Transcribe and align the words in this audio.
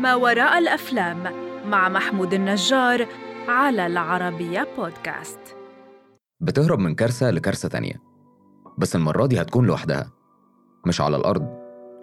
ما 0.00 0.14
وراء 0.14 0.58
الأفلام 0.58 1.22
مع 1.66 1.88
محمود 1.88 2.34
النجار 2.34 3.06
على 3.48 3.86
العربية 3.86 4.68
بودكاست. 4.76 5.38
بتهرب 6.40 6.78
من 6.78 6.94
كارثة 6.94 7.30
لكارثة 7.30 7.68
تانية 7.68 7.94
بس 8.78 8.96
المرة 8.96 9.26
دي 9.26 9.40
هتكون 9.40 9.66
لوحدها 9.66 10.10
مش 10.86 11.00
على 11.00 11.16
الأرض 11.16 11.58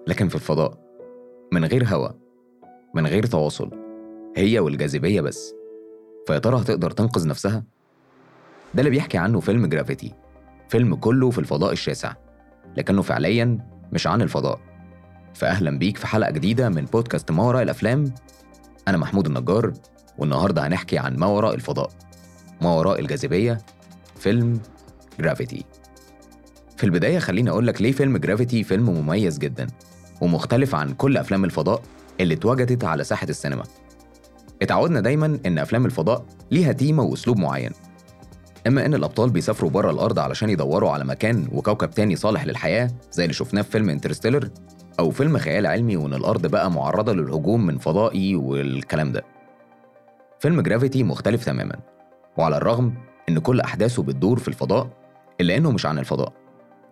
لكن 0.07 0.27
في 0.27 0.35
الفضاء 0.35 0.77
من 1.53 1.65
غير 1.65 1.85
هوا 1.85 2.09
من 2.95 3.07
غير 3.07 3.25
تواصل 3.25 3.71
هي 4.35 4.59
والجاذبية 4.59 5.21
بس. 5.21 5.53
فيا 6.27 6.39
ترى 6.39 6.57
هتقدر 6.61 6.91
تنقذ 6.91 7.27
نفسها؟ 7.27 7.63
ده 8.73 8.79
اللي 8.79 8.89
بيحكي 8.89 9.17
عنه 9.17 9.39
فيلم 9.39 9.65
جرافيتي 9.65 10.13
فيلم 10.69 10.95
كله 10.95 11.29
في 11.29 11.39
الفضاء 11.39 11.71
الشاسع 11.71 12.13
لكنه 12.77 13.01
فعليا 13.01 13.59
مش 13.91 14.07
عن 14.07 14.21
الفضاء. 14.21 14.59
فأهلا 15.33 15.77
بيك 15.79 15.97
في 15.97 16.07
حلقة 16.07 16.31
جديدة 16.31 16.69
من 16.69 16.85
بودكاست 16.85 17.31
ما 17.31 17.43
وراء 17.43 17.63
الأفلام. 17.63 18.13
أنا 18.87 18.97
محمود 18.97 19.25
النجار 19.27 19.73
والنهاردة 20.17 20.67
هنحكي 20.67 20.97
عن 20.97 21.15
ما 21.15 21.25
وراء 21.25 21.55
الفضاء 21.55 21.89
ما 22.61 22.69
وراء 22.69 22.99
الجاذبية 22.99 23.57
فيلم 24.19 24.59
جرافيتي 25.19 25.65
في 26.77 26.83
البداية 26.83 27.19
خليني 27.19 27.49
أقول 27.49 27.67
لك 27.67 27.81
ليه 27.81 27.91
فيلم 27.91 28.17
Gravity 28.17 28.63
فيلم 28.63 28.89
مميز 28.89 29.37
جدا 29.37 29.67
ومختلف 30.21 30.75
عن 30.75 30.93
كل 30.93 31.17
أفلام 31.17 31.45
الفضاء 31.45 31.81
اللي 32.19 32.33
اتوجدت 32.33 32.83
على 32.83 33.03
ساحة 33.03 33.27
السينما. 33.29 33.63
اتعودنا 34.61 34.99
دايما 35.01 35.39
إن 35.45 35.59
أفلام 35.59 35.85
الفضاء 35.85 36.25
ليها 36.51 36.71
تيمة 36.71 37.03
وأسلوب 37.03 37.37
معين. 37.37 37.71
إما 38.67 38.85
إن 38.85 38.93
الأبطال 38.93 39.29
بيسافروا 39.29 39.69
بره 39.69 39.91
الأرض 39.91 40.19
علشان 40.19 40.49
يدوروا 40.49 40.89
على 40.91 41.05
مكان 41.05 41.47
وكوكب 41.51 41.91
تاني 41.91 42.15
صالح 42.15 42.45
للحياة 42.45 42.91
زي 43.11 43.23
اللي 43.23 43.33
شفناه 43.33 43.61
في 43.61 43.71
فيلم 43.71 43.89
Interstellar 43.89 44.49
أو 44.99 45.11
فيلم 45.11 45.37
خيال 45.37 45.65
علمي 45.67 45.97
وإن 45.97 46.13
الأرض 46.13 46.47
بقى 46.47 46.71
معرضة 46.71 47.13
للهجوم 47.13 47.65
من 47.65 47.77
فضائي 47.77 48.35
والكلام 48.35 49.11
ده. 49.11 49.23
فيلم 50.39 50.61
Gravity 50.61 51.03
مختلف 51.03 51.45
تماما 51.45 51.79
وعلى 52.37 52.57
الرغم 52.57 52.93
إن 53.29 53.39
كل 53.39 53.61
أحداثه 53.61 54.03
بتدور 54.03 54.39
في 54.39 54.47
الفضاء 54.47 54.89
إلا 55.41 55.57
إنه 55.57 55.71
مش 55.71 55.85
عن 55.85 55.99
الفضاء. 55.99 56.33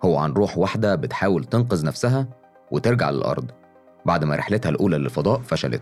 هو 0.06 0.18
عن 0.18 0.34
روح 0.34 0.58
واحدة 0.58 0.96
بتحاول 0.96 1.44
تنقذ 1.44 1.86
نفسها 1.86 2.28
وترجع 2.72 3.10
للأرض. 3.10 3.52
بعد 4.06 4.24
ما 4.24 4.36
رحلتها 4.36 4.70
الأولى 4.70 4.98
للفضاء 4.98 5.40
فشلت 5.40 5.82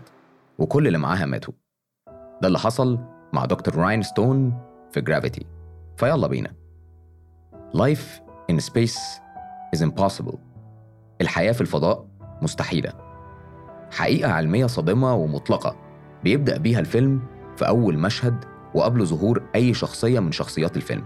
وكل 0.58 0.86
اللي 0.86 0.98
معاها 0.98 1.26
ماتوا. 1.26 1.54
ده 2.42 2.48
اللي 2.48 2.58
حصل 2.58 2.98
مع 3.32 3.44
دكتور 3.44 3.74
راين 3.76 4.02
ستون 4.02 4.60
في 4.92 5.00
Gravity. 5.00 5.46
فيلا 5.96 6.26
بينا. 6.26 6.52
Life 7.76 8.20
in 8.52 8.56
space 8.56 8.98
is 9.76 9.80
impossible. 9.80 10.36
الحياة 11.20 11.52
في 11.52 11.60
الفضاء 11.60 12.06
مستحيلة. 12.44 12.92
حقيقة 13.90 14.32
علمية 14.32 14.66
صادمة 14.66 15.14
ومطلقة. 15.14 15.76
بيبدأ 16.24 16.58
بيها 16.58 16.80
الفيلم 16.80 17.20
في 17.56 17.68
أول 17.68 17.98
مشهد 17.98 18.44
وقبل 18.74 19.06
ظهور 19.06 19.42
أي 19.54 19.74
شخصية 19.74 20.20
من 20.20 20.32
شخصيات 20.32 20.76
الفيلم. 20.76 21.04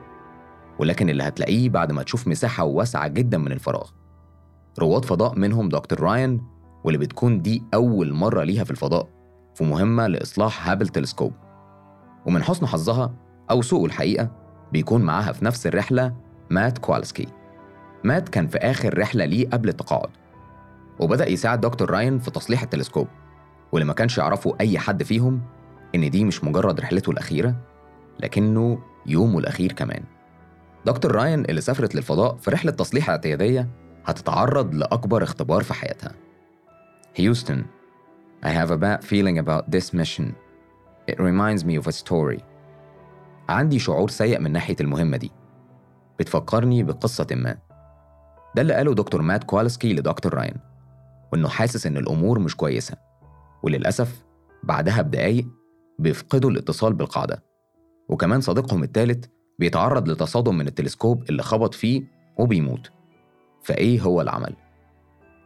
ولكن 0.78 1.08
اللي 1.08 1.22
هتلاقيه 1.22 1.68
بعد 1.70 1.92
ما 1.92 2.02
تشوف 2.02 2.28
مساحة 2.28 2.64
واسعة 2.64 3.08
جدا 3.08 3.38
من 3.38 3.52
الفراغ. 3.52 3.90
رواد 4.78 5.04
فضاء 5.04 5.38
منهم 5.38 5.68
دكتور 5.68 6.00
راين 6.00 6.42
واللي 6.84 6.98
بتكون 6.98 7.42
دي 7.42 7.62
أول 7.74 8.12
مرة 8.12 8.44
ليها 8.44 8.64
في 8.64 8.70
الفضاء 8.70 9.08
في 9.54 9.64
مهمة 9.64 10.06
لإصلاح 10.06 10.68
هابل 10.68 10.88
تلسكوب. 10.88 11.32
ومن 12.26 12.42
حسن 12.42 12.66
حظها 12.66 13.14
أو 13.50 13.62
سوء 13.62 13.86
الحقيقة 13.86 14.30
بيكون 14.72 15.02
معاها 15.02 15.32
في 15.32 15.44
نفس 15.44 15.66
الرحلة 15.66 16.14
مات 16.50 16.78
كوالسكي. 16.78 17.26
مات 18.04 18.28
كان 18.28 18.46
في 18.46 18.58
آخر 18.58 18.98
رحلة 18.98 19.24
ليه 19.24 19.48
قبل 19.48 19.68
التقاعد. 19.68 20.08
وبدأ 21.00 21.28
يساعد 21.28 21.60
دكتور 21.60 21.90
راين 21.90 22.18
في 22.18 22.30
تصليح 22.30 22.62
التلسكوب. 22.62 23.08
واللي 23.72 23.86
ما 23.86 23.92
كانش 23.92 24.18
يعرفه 24.18 24.56
أي 24.60 24.78
حد 24.78 25.02
فيهم 25.02 25.40
إن 25.94 26.10
دي 26.10 26.24
مش 26.24 26.44
مجرد 26.44 26.80
رحلته 26.80 27.10
الأخيرة 27.10 27.54
لكنه 28.20 28.78
يومه 29.06 29.38
الأخير 29.38 29.72
كمان. 29.72 30.04
دكتور 30.86 31.12
راين 31.12 31.44
اللي 31.44 31.60
سافرت 31.60 31.94
للفضاء 31.94 32.36
في 32.36 32.50
رحلة 32.50 32.72
تصليح 32.72 33.10
اعتيادية 33.10 33.68
هتتعرض 34.04 34.74
لأكبر 34.74 35.22
اختبار 35.22 35.62
في 35.62 35.74
حياتها. 35.74 36.12
هيوستن 37.16 37.64
I 38.44 38.48
have 38.48 38.70
a 38.70 38.76
bad 38.76 39.04
feeling 39.04 39.38
about 39.38 39.70
this 39.70 39.92
mission. 39.92 40.34
It 41.10 41.18
reminds 41.18 41.64
me 41.64 41.76
of 41.76 41.86
a 41.86 41.92
story. 41.92 42.42
عندي 43.48 43.78
شعور 43.78 44.10
سيء 44.10 44.40
من 44.40 44.52
ناحية 44.52 44.76
المهمة 44.80 45.16
دي. 45.16 45.32
بتفكرني 46.18 46.82
بقصة 46.82 47.26
ما. 47.30 47.56
ده 48.56 48.62
اللي 48.62 48.74
قاله 48.74 48.94
دكتور 48.94 49.22
مات 49.22 49.44
كوالسكي 49.44 49.92
لدكتور 49.92 50.34
راين. 50.34 50.54
وإنه 51.32 51.48
حاسس 51.48 51.86
إن 51.86 51.96
الأمور 51.96 52.38
مش 52.38 52.56
كويسة. 52.56 52.96
وللأسف 53.62 54.24
بعدها 54.62 55.02
بدقايق 55.02 55.46
بيفقدوا 55.98 56.50
الاتصال 56.50 56.92
بالقاعدة. 56.92 57.44
وكمان 58.08 58.40
صديقهم 58.40 58.82
الثالث 58.82 59.24
بيتعرض 59.58 60.08
لتصادم 60.08 60.58
من 60.58 60.66
التلسكوب 60.66 61.30
اللي 61.30 61.42
خبط 61.42 61.74
فيه 61.74 62.02
وبيموت. 62.38 62.90
فإيه 63.62 64.00
هو 64.00 64.20
العمل؟ 64.20 64.56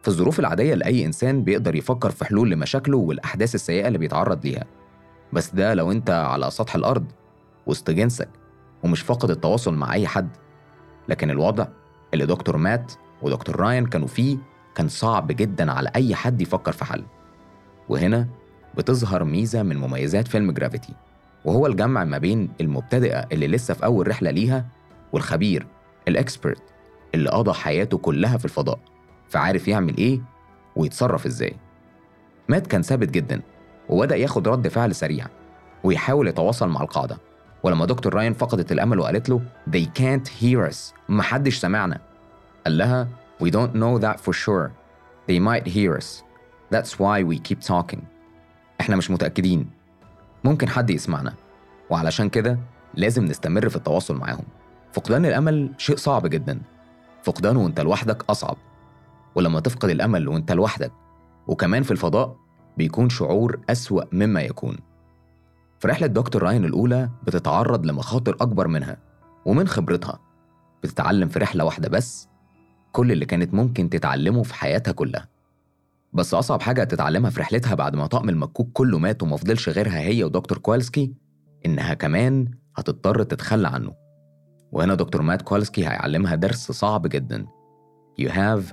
في 0.01 0.07
الظروف 0.07 0.39
العادية 0.39 0.73
لأي 0.73 1.05
إنسان 1.05 1.43
بيقدر 1.43 1.75
يفكر 1.75 2.11
في 2.11 2.25
حلول 2.25 2.51
لمشاكله 2.51 2.97
والأحداث 2.97 3.55
السيئة 3.55 3.87
اللي 3.87 3.97
بيتعرض 3.97 4.45
ليها. 4.45 4.65
بس 5.33 5.55
ده 5.55 5.73
لو 5.73 5.91
أنت 5.91 6.09
على 6.09 6.51
سطح 6.51 6.75
الأرض 6.75 7.05
وسط 7.67 7.91
جنسك 7.91 8.29
ومش 8.83 9.01
فاقد 9.01 9.29
التواصل 9.29 9.73
مع 9.73 9.93
أي 9.93 10.07
حد. 10.07 10.29
لكن 11.09 11.29
الوضع 11.29 11.67
اللي 12.13 12.25
دكتور 12.25 12.57
مات 12.57 12.91
ودكتور 13.21 13.55
راين 13.55 13.85
كانوا 13.85 14.07
فيه 14.07 14.37
كان 14.75 14.87
صعب 14.87 15.27
جدا 15.27 15.71
على 15.71 15.91
أي 15.95 16.15
حد 16.15 16.41
يفكر 16.41 16.71
في 16.71 16.85
حل. 16.85 17.03
وهنا 17.89 18.27
بتظهر 18.77 19.23
ميزة 19.23 19.63
من 19.63 19.77
مميزات 19.77 20.27
فيلم 20.27 20.51
جرافيتي 20.51 20.93
وهو 21.45 21.67
الجمع 21.67 22.03
ما 22.03 22.17
بين 22.17 22.49
المبتدئة 22.61 23.27
اللي 23.31 23.47
لسه 23.47 23.73
في 23.73 23.85
أول 23.85 24.07
رحلة 24.07 24.31
ليها 24.31 24.65
والخبير 25.13 25.67
الإكسبرت 26.07 26.61
اللي 27.15 27.29
قضى 27.29 27.53
حياته 27.53 27.97
كلها 27.97 28.37
في 28.37 28.45
الفضاء 28.45 28.79
فعارف 29.29 29.67
يعمل 29.67 29.97
إيه 29.97 30.21
ويتصرف 30.75 31.25
إزاي. 31.25 31.55
مات 32.49 32.67
كان 32.67 32.81
ثابت 32.81 33.09
جدا 33.09 33.41
وبدأ 33.89 34.15
ياخد 34.15 34.47
رد 34.47 34.67
فعل 34.67 34.95
سريع 34.95 35.27
ويحاول 35.83 36.27
يتواصل 36.27 36.69
مع 36.69 36.81
القاعدة. 36.81 37.17
ولما 37.63 37.85
دكتور 37.85 38.13
راين 38.13 38.33
فقدت 38.33 38.71
الأمل 38.71 38.99
وقالت 38.99 39.29
له 39.29 39.41
They 39.71 39.85
can't 39.99 40.27
hear 40.41 40.71
us. 40.73 40.93
محدش 41.09 41.57
سمعنا. 41.57 41.99
قال 42.65 42.77
لها 42.77 43.07
We 43.43 43.51
don't 43.51 43.73
know 43.75 43.99
that 44.05 44.17
for 44.25 44.33
sure. 44.33 44.67
They 45.27 45.39
might 45.39 45.67
hear 45.67 45.91
us. 46.01 46.23
That's 46.71 46.91
why 46.99 47.23
we 47.29 47.37
keep 47.39 47.59
talking. 47.61 47.99
إحنا 48.81 48.95
مش 48.95 49.11
متأكدين. 49.11 49.69
ممكن 50.43 50.69
حد 50.69 50.89
يسمعنا. 50.89 51.33
وعلشان 51.89 52.29
كده 52.29 52.59
لازم 52.93 53.25
نستمر 53.25 53.69
في 53.69 53.75
التواصل 53.75 54.15
معاهم. 54.15 54.45
فقدان 54.93 55.25
الأمل 55.25 55.73
شيء 55.77 55.95
صعب 55.95 56.27
جدا. 56.27 56.61
فقدانه 57.23 57.63
وأنت 57.63 57.79
لوحدك 57.79 58.29
أصعب. 58.29 58.57
ولما 59.35 59.59
تفقد 59.59 59.89
الأمل 59.89 60.27
وأنت 60.27 60.51
لوحدك 60.51 60.91
وكمان 61.47 61.83
في 61.83 61.91
الفضاء 61.91 62.35
بيكون 62.77 63.09
شعور 63.09 63.59
أسوأ 63.69 64.03
مما 64.11 64.41
يكون. 64.41 64.77
في 65.79 65.87
رحلة 65.87 66.07
دكتور 66.07 66.43
راين 66.43 66.65
الأولى 66.65 67.09
بتتعرض 67.23 67.85
لمخاطر 67.85 68.35
أكبر 68.41 68.67
منها 68.67 68.97
ومن 69.45 69.67
خبرتها. 69.67 70.19
بتتعلم 70.83 71.29
في 71.29 71.39
رحلة 71.39 71.65
واحدة 71.65 71.89
بس 71.89 72.27
كل 72.93 73.11
اللي 73.11 73.25
كانت 73.25 73.53
ممكن 73.53 73.89
تتعلمه 73.89 74.43
في 74.43 74.53
حياتها 74.53 74.91
كلها. 74.91 75.27
بس 76.13 76.33
أصعب 76.33 76.61
حاجة 76.61 76.83
تتعلمها 76.83 77.29
في 77.29 77.39
رحلتها 77.39 77.75
بعد 77.75 77.95
ما 77.95 78.07
طقم 78.07 78.29
المكوك 78.29 78.69
كله 78.73 78.99
مات 78.99 79.23
ومفضلش 79.23 79.69
غيرها 79.69 79.99
هي 79.99 80.23
ودكتور 80.23 80.57
كوالسكي 80.57 81.13
إنها 81.65 81.93
كمان 81.93 82.51
هتضطر 82.77 83.23
تتخلى 83.23 83.67
عنه. 83.67 83.93
وهنا 84.71 84.95
دكتور 84.95 85.21
مات 85.21 85.41
كوالسكي 85.41 85.83
هيعلمها 85.83 86.35
درس 86.35 86.71
صعب 86.71 87.07
جدا. 87.07 87.45
You 88.21 88.29
have 88.29 88.63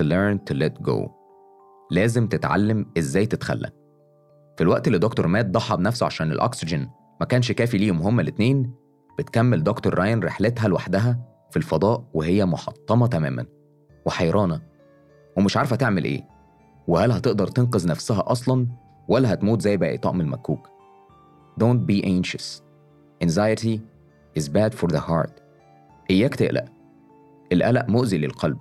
to 0.00 0.04
learn 0.04 0.38
to 0.50 0.56
let 0.58 0.86
go. 0.88 1.10
لازم 1.90 2.26
تتعلم 2.26 2.86
إزاي 2.98 3.26
تتخلى. 3.26 3.70
في 4.56 4.62
الوقت 4.62 4.86
اللي 4.86 4.98
دكتور 4.98 5.26
مات 5.26 5.46
ضحى 5.46 5.76
بنفسه 5.76 6.06
عشان 6.06 6.32
الأكسجين 6.32 6.90
ما 7.20 7.26
كانش 7.26 7.52
كافي 7.52 7.78
ليهم 7.78 8.02
هما 8.02 8.22
الاتنين 8.22 8.74
بتكمل 9.18 9.62
دكتور 9.62 9.94
راين 9.94 10.22
رحلتها 10.22 10.68
لوحدها 10.68 11.20
في 11.50 11.56
الفضاء 11.56 12.04
وهي 12.14 12.44
محطمة 12.44 13.06
تماما. 13.06 13.55
وحيرانة. 14.06 14.60
ومش 15.36 15.56
عارفة 15.56 15.76
تعمل 15.76 16.04
إيه. 16.04 16.24
وهل 16.88 17.12
هتقدر 17.12 17.46
تنقذ 17.46 17.88
نفسها 17.88 18.32
أصلا 18.32 18.66
ولا 19.08 19.32
هتموت 19.32 19.60
زي 19.62 19.76
باقي 19.76 19.98
طقم 19.98 20.20
المكوك. 20.20 20.68
Don't 21.60 21.90
be 21.90 22.04
anxious. 22.04 22.62
Anxiety 23.24 23.80
is 24.38 24.42
bad 24.48 24.74
for 24.74 24.88
the 24.88 25.00
heart. 25.00 25.30
إياك 26.10 26.34
تقلق. 26.34 26.64
القلق 27.52 27.88
مؤذي 27.88 28.18
للقلب. 28.18 28.58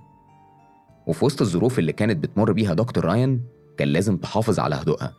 وفي 1.08 1.26
وسط 1.26 1.42
الظروف 1.42 1.80
اللي 1.80 1.94
كانت 1.94 2.24
بتمر 2.24 2.52
بيها 2.52 2.74
دكتور 2.74 3.06
راين 3.06 3.44
كان 3.78 3.88
لازم 3.88 4.18
تحافظ 4.18 4.60
على 4.60 4.76
هدوءها. 4.76 5.14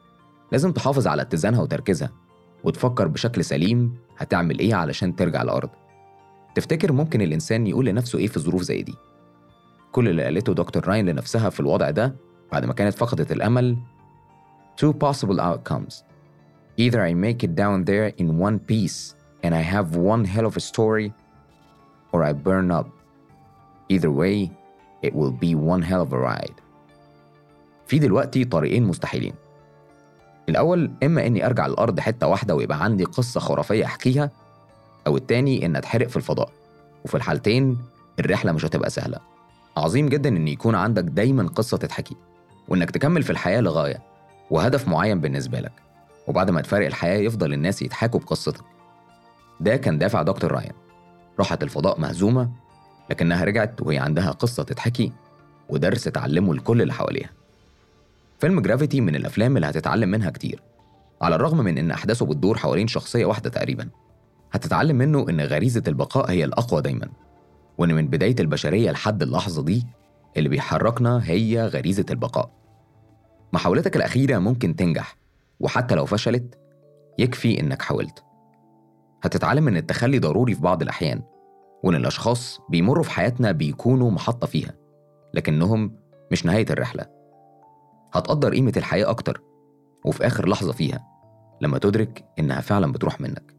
لازم 0.53 0.73
تحافظ 0.73 1.07
على 1.07 1.23
اتزانها 1.23 1.63
وتركيزها. 1.63 2.11
وتفكر 2.65 3.09
بشكل 3.09 3.45
سليم 3.45 3.95
هتعمل 4.19 4.59
إيه 4.59 4.75
علشان 4.75 5.17
ترجع 5.17 5.43
الأرض. 5.43 5.71
تفتكر 6.55 6.93
ممكن 6.93 7.23
الإنسان 7.23 7.67
يقول 7.67 7.87
لنفسه 7.87 8.19
إيه 8.19 8.27
في 8.27 8.41
ظروف 8.41 8.63
زي 8.63 8.83
دي؟ 8.83 8.95
كل 9.97 10.09
اللي 10.09 10.25
قالته 10.25 10.55
دكتور 10.55 10.89
راين 10.89 11.07
لنفسها 11.09 11.51
في 11.51 11.61
الوضع 11.61 11.91
ده 11.91 12.15
بعد 12.53 12.65
ما 12.65 12.73
كانت 12.73 12.95
فقدت 12.95 13.33
الأمل 13.33 13.77
two 14.81 14.93
possible 14.93 15.41
outcomes. 15.41 15.95
Either 16.79 17.01
I 17.01 17.15
make 17.15 17.43
it 17.43 17.55
down 17.55 17.85
there 17.85 18.09
in 18.21 18.39
one 18.47 18.59
piece 18.59 19.15
and 19.45 19.55
I 19.55 19.63
have 19.75 19.97
one 19.97 20.25
hell 20.25 20.47
of 20.47 20.57
a 20.57 20.61
story, 20.61 21.13
or 22.13 22.23
I 22.25 22.33
burn 22.33 22.71
up. 22.79 22.89
Either 23.89 24.11
way, 24.11 24.51
it 25.07 25.13
will 25.15 25.35
be 25.45 25.55
one 25.55 25.83
hell 25.83 26.03
of 26.03 26.13
a 26.13 26.19
ride. 26.19 26.61
في 27.87 27.99
دلوقتي 27.99 28.45
طريقين 28.45 28.85
مستحيلين. 28.85 29.35
الأول 30.49 30.91
إما 31.03 31.27
إني 31.27 31.47
أرجع 31.47 31.67
الأرض 31.67 32.01
حتة 32.01 32.27
واحدة 32.27 32.55
ويبقى 32.55 32.85
عندي 32.85 33.05
قصة 33.05 33.41
خرافية 33.41 33.85
أحكيها، 33.85 34.31
أو 35.07 35.17
التاني 35.17 35.67
إن 35.67 35.77
أتحرق 35.77 36.09
في 36.09 36.17
الفضاء. 36.17 36.51
وفي 37.05 37.15
الحالتين 37.15 37.79
الرحلة 38.21 38.53
مش 38.53 38.65
هتبقى 38.65 38.91
سهلة. 38.91 39.36
عظيم 39.77 40.09
جدا 40.09 40.29
إن 40.29 40.49
يكون 40.49 40.75
عندك 40.75 41.03
دايما 41.05 41.49
قصة 41.49 41.77
تتحكي، 41.77 42.17
وإنك 42.69 42.91
تكمل 42.91 43.23
في 43.23 43.31
الحياة 43.31 43.61
لغاية، 43.61 44.03
وهدف 44.51 44.89
معين 44.89 45.21
بالنسبة 45.21 45.61
لك. 45.61 45.73
وبعد 46.27 46.51
ما 46.51 46.61
تفارق 46.61 46.87
الحياة 46.87 47.19
يفضل 47.19 47.53
الناس 47.53 47.83
يضحكوا 47.83 48.21
بقصتك. 48.21 48.65
ده 49.61 49.77
كان 49.77 49.99
دافع 49.99 50.23
دكتور 50.23 50.53
رايان. 50.53 50.75
راحت 51.39 51.63
الفضاء 51.63 52.01
مهزومة 52.01 52.51
لكنها 53.11 53.45
رجعت 53.45 53.83
وهي 53.83 53.99
عندها 53.99 54.31
قصة 54.31 54.63
تتحكي 54.63 55.13
ودرس 55.69 56.05
تعلمه 56.05 56.55
لكل 56.55 56.83
اللي 56.83 56.93
حواليها. 56.93 57.31
فيلم 58.39 58.61
جرافيتي 58.61 59.01
من 59.01 59.17
الأفلام 59.17 59.57
اللي 59.57 59.67
هتتعلم 59.69 60.09
منها 60.09 60.31
كتير 60.31 60.63
على 61.23 61.35
الرغم 61.37 61.59
من 61.59 61.79
إن 61.79 61.91
أحداثه 61.91 62.27
بتدور 62.27 62.59
حوالين 62.59 62.87
شخصية 62.87 63.25
واحدة 63.27 63.51
تقريبا 63.51 63.89
هتتعلم 64.53 64.97
منه 64.97 65.27
إن 65.31 65.41
غريزة 65.41 65.83
البقاء 65.89 66.31
هي 66.31 66.45
الأقوى 66.45 66.83
دايما 66.83 67.09
وإن 67.79 67.95
من 67.95 68.09
بداية 68.09 68.37
البشرية 68.41 68.91
لحد 68.91 69.23
اللحظة 69.23 69.63
دي 69.63 69.87
اللي 70.37 70.49
بيحركنا 70.49 71.21
هي 71.25 71.67
غريزة 71.67 72.07
البقاء. 72.11 72.51
محاولتك 73.53 73.97
الأخيرة 73.97 74.39
ممكن 74.39 74.77
تنجح 74.77 75.17
وحتى 75.61 75.95
لو 75.95 76.07
فشلت 76.07 76.59
يكفي 77.19 77.61
إنك 77.61 77.83
حاولت. 77.83 78.25
هتتعلم 79.23 79.69
إن 79.69 79.77
التخلي 79.77 80.19
ضروري 80.19 80.55
في 80.55 80.61
بعض 80.61 80.83
الأحيان 80.83 81.23
وإن 81.85 81.95
الأشخاص 81.95 82.61
بيمروا 82.71 83.05
في 83.05 83.11
حياتنا 83.11 83.53
بيكونوا 83.53 84.11
محطة 84.11 84.47
فيها 84.47 84.75
لكنهم 85.35 85.97
مش 86.33 86.47
نهاية 86.47 86.67
الرحلة. 86.71 87.07
هتقدر 88.13 88.55
قيمة 88.55 88.73
الحياة 88.77 89.11
أكتر 89.11 89.43
وفي 90.05 90.27
آخر 90.27 90.49
لحظة 90.49 90.73
فيها 90.73 91.07
لما 91.61 91.79
تدرك 91.79 92.25
إنها 92.39 92.61
فعلا 92.61 92.93
بتروح 92.93 93.21
منك. 93.21 93.55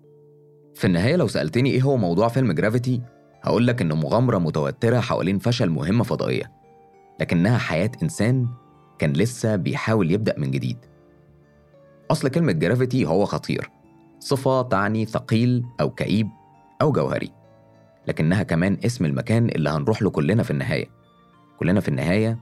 في 0.76 0.88
النهاية 0.88 1.16
لو 1.16 1.28
سألتني 1.28 1.72
إيه 1.72 1.82
هو 1.82 1.98
موضوع 1.98 2.28
فيلم 2.28 2.52
Gravity 2.52 3.02
هقول 3.48 3.68
لك 3.68 3.82
إنه 3.82 3.96
مغامرة 3.96 4.38
متوترة 4.38 5.00
حوالين 5.00 5.40
فشل 5.40 5.70
مهمة 5.70 6.04
فضائية 6.04 6.52
لكنها 7.20 7.58
حياة 7.58 7.92
إنسان 8.04 8.48
كان 9.00 9.14
لسه 9.14 9.56
بيحاول 9.56 10.12
يبدأ 10.12 10.36
من 10.38 10.52
جديد. 10.52 10.78
أصل 12.12 12.28
كلمة 12.30 12.52
gravity 12.52 13.06
هو 13.06 13.26
خطير 13.26 13.70
صفة 14.20 14.62
تعني 14.62 15.06
ثقيل 15.06 15.66
أو 15.82 15.90
كئيب 15.90 16.30
أو 16.82 16.92
جوهري 16.92 17.32
لكنها 18.08 18.44
كمان 18.44 18.78
اسم 18.86 19.06
المكان 19.06 19.50
اللي 19.50 19.70
هنروح 19.70 20.02
له 20.02 20.10
كلنا 20.10 20.44
في 20.44 20.52
النهاية. 20.52 20.88
كلنا 21.60 21.80
في 21.80 21.88
النهاية 21.88 22.40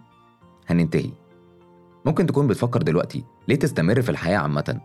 هننتهي. 0.68 1.12
ممكن 2.06 2.26
تكون 2.26 2.48
بتفكر 2.48 2.82
دلوقتي 2.82 3.24
ليه 3.48 3.56
تستمر 3.56 4.02
في 4.02 4.10
الحياة 4.10 4.38
عامة؟ 4.38 4.82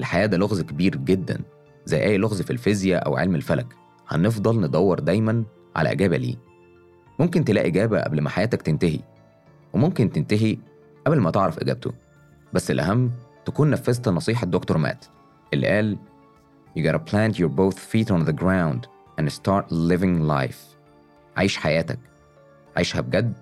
الحياة 0.00 0.26
ده 0.26 0.36
لغز 0.36 0.60
كبير 0.62 0.96
جدا 0.96 1.40
زي 1.84 2.02
أي 2.02 2.18
لغز 2.18 2.42
في 2.42 2.50
الفيزياء 2.50 3.06
أو 3.06 3.16
علم 3.16 3.34
الفلك. 3.34 3.76
هنفضل 4.08 4.60
ندور 4.60 4.98
دايما 5.00 5.44
على 5.76 5.92
إجابة 5.92 6.16
ليه. 6.16 6.36
ممكن 7.18 7.44
تلاقي 7.44 7.68
إجابة 7.68 8.00
قبل 8.00 8.20
ما 8.20 8.30
حياتك 8.30 8.62
تنتهي 8.62 9.00
وممكن 9.72 10.12
تنتهي 10.12 10.58
قبل 11.06 11.20
ما 11.20 11.30
تعرف 11.30 11.58
إجابته. 11.58 11.92
بس 12.52 12.70
الأهم 12.70 13.10
تكون 13.44 13.70
نفذت 13.70 14.08
نصيحة 14.08 14.46
دكتور 14.46 14.78
مات 14.78 15.04
اللي 15.54 15.66
قال 15.66 15.98
You 16.78 16.82
gotta 16.82 16.98
plant 16.98 17.34
your 17.36 17.48
both 17.48 17.78
feet 17.78 18.10
on 18.10 18.24
the 18.24 18.32
ground 18.32 18.86
and 19.18 19.28
start 19.28 19.64
living 19.70 20.28
life. 20.28 20.76
عيش 21.36 21.56
حياتك. 21.56 21.98
عيشها 22.76 23.00
بجد 23.00 23.32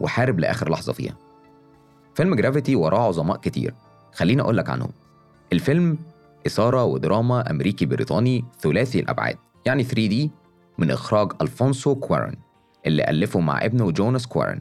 وحارب 0.00 0.38
لآخر 0.38 0.70
لحظة 0.70 0.92
فيها. 0.92 1.16
فيلم 2.14 2.34
Gravity 2.34 2.76
وراه 2.76 3.08
عظماء 3.08 3.36
كتير. 3.36 3.74
خليني 4.12 4.42
أقول 4.42 4.56
لك 4.56 4.70
عنهم. 4.70 4.90
الفيلم 5.52 5.98
إثارة 6.46 6.84
ودراما 6.84 7.50
أمريكي 7.50 7.86
بريطاني 7.86 8.44
ثلاثي 8.60 9.00
الأبعاد 9.00 9.36
يعني 9.66 9.84
3D 9.84 10.30
من 10.78 10.90
إخراج 10.90 11.32
ألفونسو 11.42 11.94
كوارن 11.94 12.34
اللي 12.86 13.10
ألفه 13.10 13.40
مع 13.40 13.64
ابنه 13.64 13.90
جوناس 13.90 14.26
كوارن. 14.26 14.60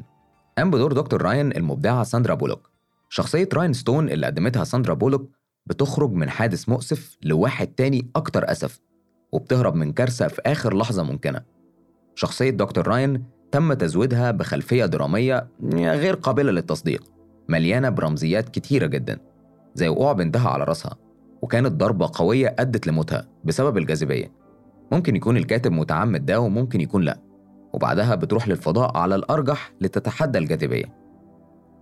قام 0.57 0.71
بدور 0.71 0.93
دكتور 0.93 1.21
راين 1.21 1.51
المبدعة 1.57 2.03
ساندرا 2.03 2.35
بولوك. 2.35 2.69
شخصية 3.09 3.49
راين 3.53 3.73
ستون 3.73 4.09
اللي 4.09 4.25
قدمتها 4.25 4.63
ساندرا 4.63 4.93
بولوك 4.93 5.29
بتخرج 5.65 6.11
من 6.11 6.29
حادث 6.29 6.69
مؤسف 6.69 7.17
لواحد 7.23 7.67
تاني 7.67 8.11
أكتر 8.15 8.51
أسف 8.51 8.79
وبتهرب 9.31 9.75
من 9.75 9.93
كارثة 9.93 10.27
في 10.27 10.41
آخر 10.45 10.77
لحظة 10.77 11.03
ممكنة. 11.03 11.41
شخصية 12.15 12.49
دكتور 12.49 12.87
راين 12.87 13.23
تم 13.51 13.73
تزويدها 13.73 14.31
بخلفية 14.31 14.85
درامية 14.85 15.47
غير 15.73 16.15
قابلة 16.15 16.51
للتصديق 16.51 17.03
مليانة 17.49 17.89
برمزيات 17.89 18.49
كتيرة 18.49 18.85
جدا 18.85 19.19
زي 19.75 19.87
وقوع 19.87 20.13
بنتها 20.13 20.49
على 20.49 20.63
راسها 20.63 20.97
وكانت 21.41 21.71
ضربة 21.71 22.11
قوية 22.13 22.55
أدت 22.59 22.87
لموتها 22.87 23.27
بسبب 23.43 23.77
الجاذبية. 23.77 24.46
ممكن 24.91 25.15
يكون 25.15 25.37
الكاتب 25.37 25.71
متعمد 25.71 26.25
ده 26.25 26.39
وممكن 26.39 26.81
يكون 26.81 27.03
لأ. 27.03 27.19
وبعدها 27.73 28.15
بتروح 28.15 28.47
للفضاء 28.47 28.97
على 28.97 29.15
الأرجح 29.15 29.71
لتتحدى 29.81 30.37
الجاذبية. 30.37 30.85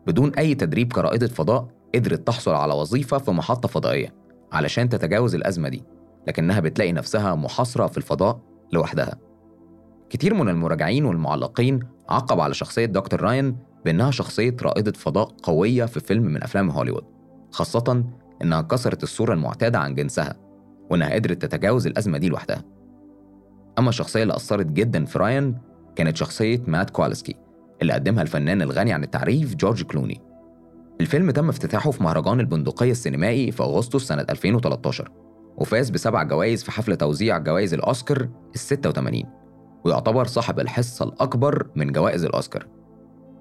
بدون 0.08 0.34
أي 0.34 0.56
تدريب 0.56 0.94
كرائدة 0.94 1.28
فضاء 1.28 1.68
قدرت 1.96 2.28
تحصل 2.28 2.52
على 2.54 2.74
وظيفة 2.74 3.18
في 3.18 3.32
محطة 3.32 3.68
فضائية 3.68 4.14
علشان 4.52 4.90
تتجاوز 4.90 5.36
الأزمة 5.36 5.70
دي 5.70 5.84
لكنها 6.28 6.60
بتلاقي 6.60 6.92
نفسها 6.92 7.36
محاصرة 7.36 7.88
في 7.88 7.98
الفضاء 7.98 8.40
لوحدها. 8.74 9.16
كتير 10.10 10.34
من 10.34 10.50
المراجعين 10.50 11.06
والمعلقين 11.06 11.80
عقب 12.10 12.40
على 12.40 12.54
شخصية 12.54 12.86
دكتور 12.86 13.22
راين 13.22 13.58
بأنها 13.86 14.12
شخصية 14.12 14.56
رائدة 14.62 14.92
فضاء 14.92 15.28
قوية 15.44 15.86
في 15.86 16.00
فيلم 16.00 16.24
من 16.24 16.44
أفلام 16.44 16.70
هوليوود 16.70 17.04
خاصة 17.52 18.04
إنها 18.42 18.62
كسرت 18.62 19.04
الصورة 19.04 19.34
المعتادة 19.34 19.80
عن 19.80 19.96
جنسها 19.96 20.36
وإنها 20.90 21.14
قدرت 21.14 21.42
تتجاوز 21.46 21.88
الأزمة 21.88 22.18
دي 22.18 22.30
لوحدها. 22.30 22.64
أما 23.80 23.90
الشخصية 23.90 24.24
اللي 24.24 24.36
أثرت 24.36 24.66
جدا 24.66 25.06
في 25.06 25.20
راين 25.20 25.58
كانت 25.96 26.18
شخصية 26.18 26.62
مات 26.68 26.90
كوالسكي 26.90 27.36
اللي 27.82 27.94
قدمها 27.94 28.22
الفنان 28.22 28.62
الغني 28.62 28.94
عن 28.94 29.04
التعريف 29.04 29.56
جورج 29.56 29.84
كلوني. 29.84 30.22
الفيلم 31.02 31.32
تم 31.32 31.50
افتتاحه 31.50 31.92
في 31.92 32.04
مهرجان 32.04 32.40
البندقية 32.40 32.92
السينمائي 32.92 33.52
في 33.52 33.64
أغسطس 33.64 34.04
سنة 34.04 34.26
2013 34.30 35.12
وفاز 35.58 35.90
بسبع 35.90 36.24
جوائز 36.24 36.64
في 36.64 36.72
حفل 36.72 36.96
توزيع 36.96 37.38
جوائز 37.38 37.74
الأوسكار 37.74 38.30
ال 38.56 38.60
86 38.60 39.24
ويعتبر 39.86 40.26
صاحب 40.26 40.60
الحصة 40.60 41.06
الأكبر 41.06 41.68
من 41.76 41.92
جوائز 41.92 42.26
الأوسكار. 42.26 42.68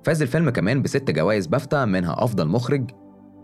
فاز 0.04 0.22
الفيلم 0.22 0.50
كمان 0.50 0.82
بست 0.82 1.10
جوائز 1.10 1.46
بافتا 1.46 1.84
منها 1.84 2.24
أفضل 2.24 2.48
مخرج 2.48 2.90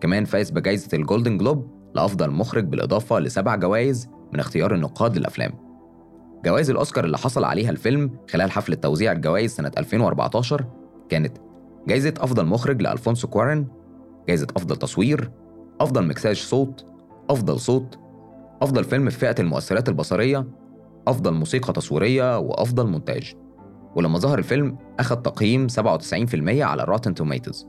كمان 0.01 0.25
فاز 0.25 0.51
بجائزة 0.51 0.89
ال 0.99 1.04
Golden 1.04 1.39
Globe 1.39 1.71
لأفضل 1.95 2.31
مخرج 2.31 2.65
بالإضافة 2.65 3.19
لسبع 3.19 3.57
جوائز 3.57 4.09
من 4.33 4.41
اختيار 4.41 4.75
النقاد 4.75 5.19
للأفلام. 5.19 5.70
جوائز 6.45 6.71
الأوسكار 6.71 7.05
اللي 7.05 7.19
حصل 7.19 7.45
عليها 7.45 7.71
الفيلم 7.71 8.11
خلال 8.31 8.51
حفلة 8.51 8.77
توزيع 8.77 9.13
الجوائز 9.13 9.55
سنة 9.55 9.71
2014 9.79 10.65
كانت 11.09 11.37
جائزة 11.89 12.15
أفضل 12.19 12.47
مخرج 12.47 12.83
لألفونسو 12.83 13.29
كوارن 13.29 13.67
جائزة 14.29 14.47
أفضل 14.57 14.77
تصوير 14.77 15.31
أفضل 15.81 16.07
مكساج 16.07 16.37
صوت 16.37 16.85
أفضل 17.31 17.61
صوت 17.61 17.99
أفضل 18.63 18.85
فيلم 18.85 19.11
في 19.11 19.19
فئة 19.19 19.35
المؤثرات 19.39 19.89
البصرية 19.89 20.47
أفضل 21.09 21.35
موسيقى 21.35 21.73
تصويرية 21.73 22.39
وأفضل 22.39 22.87
مونتاج. 22.87 23.35
ولما 23.97 24.19
ظهر 24.19 24.39
الفيلم 24.39 24.79
أخذ 25.01 25.17
تقييم 25.17 25.67
97% 25.69 25.83
على 26.49 26.85
Rotten 26.85 27.15
Tomatoes 27.15 27.67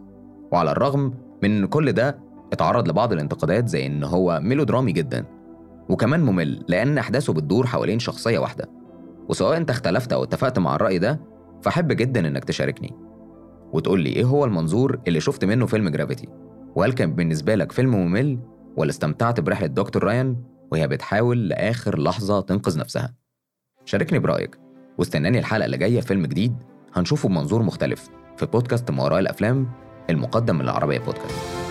وعلى 0.51 0.71
الرغم 0.71 1.13
من 1.43 1.51
إن 1.57 1.65
كل 1.65 1.91
ده 1.91 2.19
اتعرض 2.53 2.87
لبعض 2.87 3.13
الانتقادات 3.13 3.67
زي 3.67 3.85
إن 3.85 4.03
هو 4.03 4.39
ميلودرامي 4.43 4.91
جدا. 4.91 5.25
وكمان 5.89 6.19
ممل 6.19 6.65
لأن 6.67 6.97
أحداثه 6.97 7.33
بتدور 7.33 7.67
حوالين 7.67 7.99
شخصية 7.99 8.39
واحدة. 8.39 8.69
وسواء 9.29 9.57
أنت 9.57 9.69
اختلفت 9.69 10.13
أو 10.13 10.23
اتفقت 10.23 10.59
مع 10.59 10.75
الرأي 10.75 10.99
ده 10.99 11.21
فأحب 11.61 11.87
جدا 11.91 12.27
إنك 12.27 12.43
تشاركني. 12.43 12.95
وتقول 13.73 14.01
لي 14.01 14.09
إيه 14.09 14.23
هو 14.23 14.45
المنظور 14.45 14.99
اللي 15.07 15.19
شفت 15.19 15.45
منه 15.45 15.65
فيلم 15.65 15.89
جرافيتي 15.89 16.27
وهل 16.75 16.93
كان 16.93 17.13
بالنسبة 17.15 17.55
لك 17.55 17.71
فيلم 17.71 17.95
ممل 17.95 18.39
ولا 18.77 18.89
استمتعت 18.89 19.39
برحلة 19.39 19.67
دكتور 19.67 20.03
رايان 20.03 20.35
وهي 20.71 20.87
بتحاول 20.87 21.47
لآخر 21.49 21.99
لحظة 21.99 22.41
تنقذ 22.41 22.79
نفسها؟ 22.79 23.13
شاركني 23.85 24.19
برأيك 24.19 24.57
واستناني 24.97 25.39
الحلقة 25.39 25.65
اللي 25.65 25.77
جاية 25.77 26.01
فيلم 26.01 26.25
جديد 26.25 26.55
هنشوفه 26.93 27.29
بمنظور 27.29 27.63
مختلف 27.63 28.09
في 28.37 28.45
بودكاست 28.45 28.91
ما 28.91 29.03
وراء 29.03 29.19
الأفلام 29.19 29.67
المقدم 30.09 30.55
من 30.55 30.61
العربية 30.61 30.99
بودكاست. 30.99 31.70